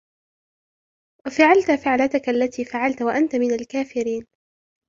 وفعلت 1.25 1.71
فعلتك 1.71 2.29
التي 2.29 2.65
فعلت 2.65 3.01
وأنت 3.01 3.35
من 3.35 3.53
الكافرين 3.53 4.25